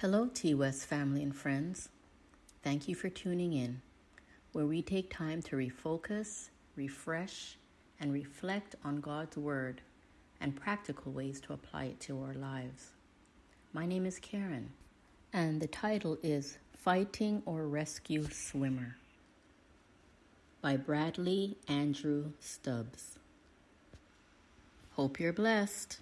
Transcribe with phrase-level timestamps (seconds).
[0.00, 1.88] Hello, T West family and friends.
[2.62, 3.82] Thank you for tuning in,
[4.52, 7.56] where we take time to refocus, refresh,
[7.98, 9.80] and reflect on God's Word
[10.40, 12.92] and practical ways to apply it to our lives.
[13.72, 14.70] My name is Karen,
[15.32, 18.98] and the title is Fighting or Rescue Swimmer
[20.62, 23.18] by Bradley Andrew Stubbs.
[24.92, 25.98] Hope you're blessed.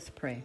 [0.00, 0.42] Us pray.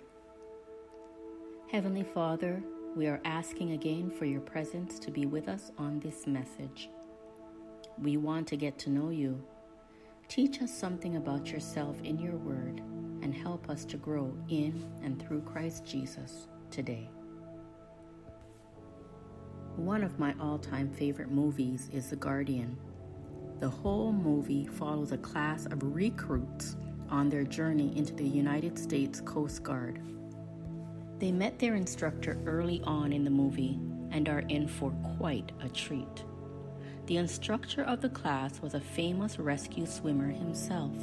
[1.72, 2.62] Heavenly Father,
[2.94, 6.90] we are asking again for your presence to be with us on this message.
[7.98, 9.42] We want to get to know you.
[10.28, 12.82] Teach us something about yourself in your word
[13.22, 17.10] and help us to grow in and through Christ Jesus today.
[19.78, 22.78] One of my all time favorite movies is The Guardian.
[23.62, 26.76] The whole movie follows a class of recruits
[27.10, 30.00] on their journey into the United States Coast Guard.
[31.20, 33.80] They met their instructor early on in the movie
[34.12, 36.24] and are in for quite a treat.
[37.08, 40.96] The instructor of the class was a famous rescue swimmer himself.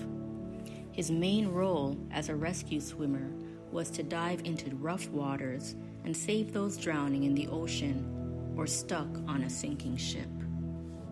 [0.92, 3.30] His main role as a rescue swimmer
[3.70, 9.08] was to dive into rough waters and save those drowning in the ocean or stuck
[9.26, 10.28] on a sinking ship.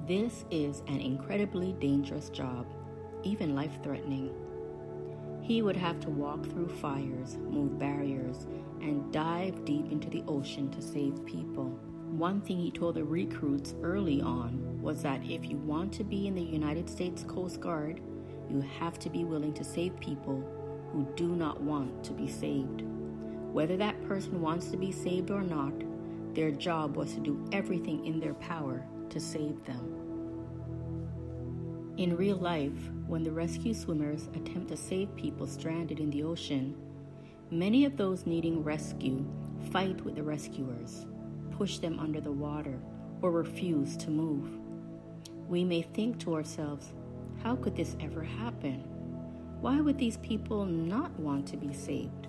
[0.06, 2.66] This is an incredibly dangerous job,
[3.22, 4.34] even life threatening.
[5.50, 8.46] He would have to walk through fires, move barriers,
[8.80, 11.76] and dive deep into the ocean to save people.
[12.12, 16.28] One thing he told the recruits early on was that if you want to be
[16.28, 18.00] in the United States Coast Guard,
[18.48, 20.40] you have to be willing to save people
[20.92, 22.84] who do not want to be saved.
[23.52, 25.74] Whether that person wants to be saved or not,
[26.32, 29.99] their job was to do everything in their power to save them.
[32.00, 36.74] In real life, when the rescue swimmers attempt to save people stranded in the ocean,
[37.50, 39.22] many of those needing rescue
[39.70, 41.04] fight with the rescuers,
[41.50, 42.80] push them under the water,
[43.20, 44.48] or refuse to move.
[45.46, 46.94] We may think to ourselves,
[47.42, 48.80] how could this ever happen?
[49.60, 52.28] Why would these people not want to be saved?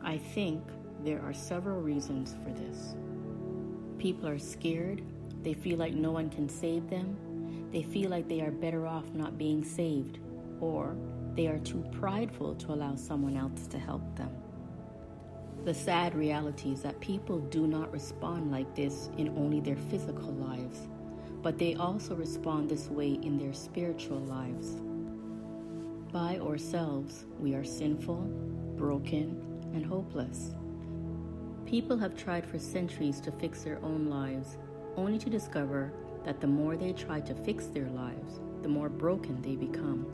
[0.00, 0.62] I think
[1.04, 2.94] there are several reasons for this.
[3.98, 5.02] People are scared,
[5.42, 7.18] they feel like no one can save them,
[7.72, 10.18] they feel like they are better off not being saved,
[10.60, 10.96] or
[11.34, 14.30] they are too prideful to allow someone else to help them.
[15.64, 20.32] The sad reality is that people do not respond like this in only their physical
[20.32, 20.88] lives,
[21.42, 24.76] but they also respond this way in their spiritual lives.
[26.12, 28.22] By ourselves, we are sinful,
[28.76, 30.54] broken, and hopeless.
[31.66, 34.56] People have tried for centuries to fix their own lives,
[34.96, 35.92] only to discover
[36.24, 40.06] that the more they try to fix their lives, the more broken they become.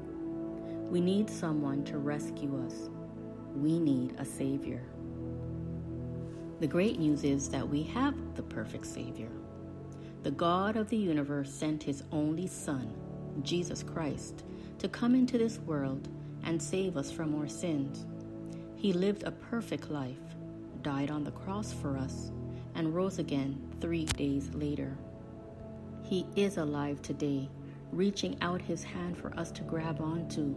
[0.90, 2.90] We need someone to rescue us.
[3.54, 4.82] We need a Savior.
[6.60, 9.30] The great news is that we have the perfect Savior.
[10.22, 12.94] The God of the universe sent His only Son,
[13.42, 14.44] Jesus Christ,
[14.78, 16.08] to come into this world
[16.44, 18.06] and save us from our sins.
[18.76, 20.16] He lived a perfect life,
[20.82, 22.30] died on the cross for us,
[22.74, 24.96] and rose again three days later.
[26.04, 27.48] He is alive today,
[27.90, 30.54] reaching out his hand for us to grab onto.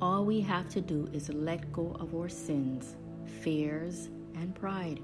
[0.00, 2.96] All we have to do is let go of our sins,
[3.42, 5.00] fears, and pride.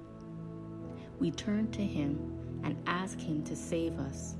[1.20, 4.36] We turn to him and ask him to save us.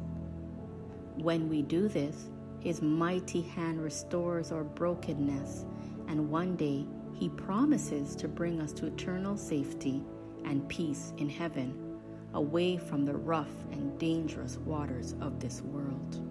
[1.16, 2.30] When we do this,
[2.60, 5.66] his mighty hand restores our brokenness,
[6.06, 10.02] and one day he promises to bring us to eternal safety
[10.46, 11.87] and peace in heaven
[12.34, 16.24] away from the rough and dangerous waters of this world.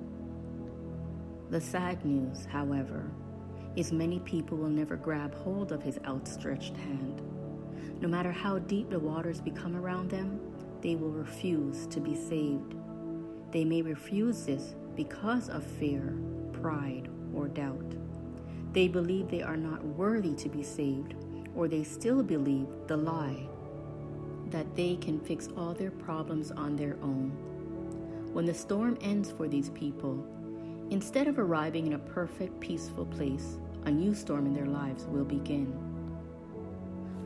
[1.49, 3.09] The sad news, however,
[3.75, 7.21] is many people will never grab hold of his outstretched hand.
[8.01, 10.39] No matter how deep the waters become around them,
[10.81, 12.75] they will refuse to be saved.
[13.51, 16.15] They may refuse this because of fear,
[16.53, 17.95] pride, or doubt.
[18.73, 21.15] They believe they are not worthy to be saved,
[21.55, 23.47] or they still believe the lie
[24.51, 27.31] that they can fix all their problems on their own.
[28.33, 30.25] When the storm ends for these people,
[30.89, 35.25] instead of arriving in a perfect, peaceful place, a new storm in their lives will
[35.25, 35.73] begin.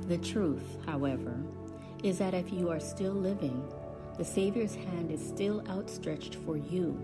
[0.08, 1.38] The truth, however,
[2.04, 3.64] is that if you are still living,
[4.18, 6.98] the Savior's hand is still outstretched for you,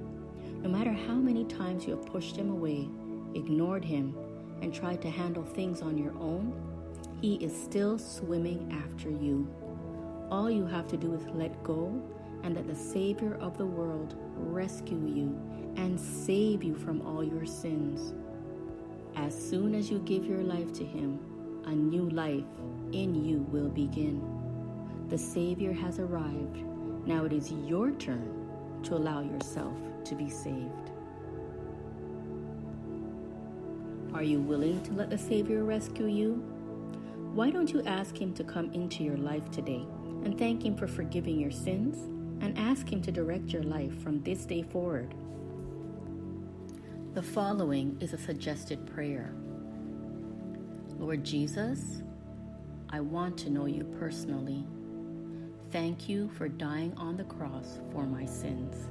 [0.62, 2.90] No matter how many times you have pushed him away,
[3.36, 4.16] ignored him,
[4.62, 6.54] and tried to handle things on your own,
[7.22, 9.48] he is still swimming after you.
[10.30, 12.02] All you have to do is let go
[12.44, 15.40] and let the Savior of the world rescue you
[15.78, 18.14] and save you from all your sins.
[19.16, 21.20] As soon as you give your life to Him,
[21.66, 22.44] a new life
[22.92, 24.22] in you will begin.
[25.08, 26.58] The Savior has arrived.
[27.06, 28.50] Now it is your turn
[28.84, 30.92] to allow yourself to be saved.
[34.14, 36.34] Are you willing to let the Savior rescue you?
[37.34, 39.86] Why don't you ask Him to come into your life today
[40.24, 41.98] and thank Him for forgiving your sins
[42.44, 45.14] and ask Him to direct your life from this day forward?
[47.14, 49.34] The following is a suggested prayer
[51.00, 52.02] Lord Jesus,
[52.90, 54.66] I want to know you personally.
[55.72, 58.90] Thank you for dying on the cross for my sins.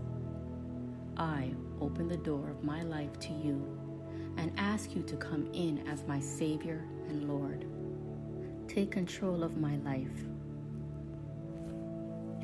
[1.16, 1.50] I
[1.80, 3.64] open the door of my life to you
[4.36, 7.64] and ask you to come in as my Savior and Lord.
[8.68, 10.26] Take control of my life.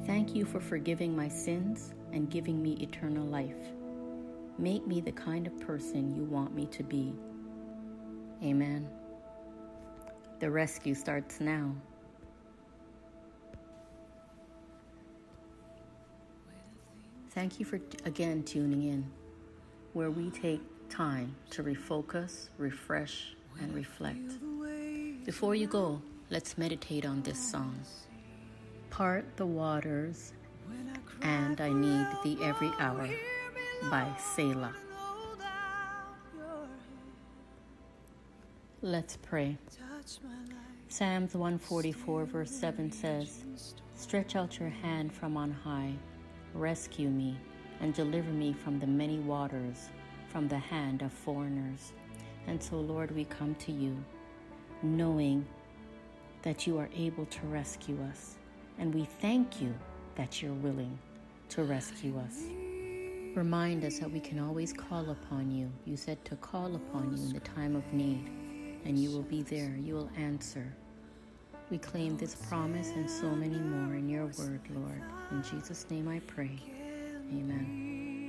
[0.07, 3.55] Thank you for forgiving my sins and giving me eternal life.
[4.59, 7.15] Make me the kind of person you want me to be.
[8.43, 8.89] Amen.
[10.41, 11.75] The rescue starts now.
[17.31, 19.11] Thank you for again tuning in,
[19.95, 20.61] where we take
[20.91, 24.39] time to refocus, refresh, and reflect.
[25.25, 27.77] Before you go, let's meditate on this song.
[28.93, 30.35] Part the waters,
[31.23, 33.09] and I need thee every hour
[33.91, 34.75] by Selah.
[38.83, 39.57] Let's pray.
[40.91, 43.45] Psalms 144, verse 7 says,
[43.97, 45.95] Stretch out your hand from on high,
[46.53, 47.39] rescue me,
[47.81, 49.89] and deliver me from the many waters,
[50.29, 51.95] from the hand of foreigners.
[52.47, 53.97] And so, Lord, we come to you
[54.83, 55.47] knowing
[56.43, 58.37] that you are able to rescue us.
[58.79, 59.75] And we thank you
[60.15, 60.99] that you're willing
[61.51, 62.45] to rescue us.
[63.35, 65.71] Remind us that we can always call upon you.
[65.85, 68.31] You said to call upon you in the time of need,
[68.85, 69.75] and you will be there.
[69.81, 70.75] You will answer.
[71.71, 75.03] We claim this promise and so many more in your word, Lord.
[75.31, 76.59] In Jesus' name I pray.
[77.31, 78.22] Amen.